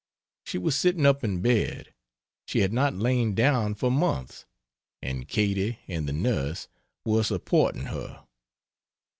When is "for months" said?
3.75-4.47